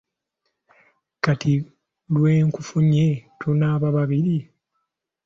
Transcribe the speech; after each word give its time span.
Kati 1.23 1.53
lwe 2.13 2.33
nkufunye 2.47 3.07
tunaaba 3.39 3.87
babiri. 3.97 4.37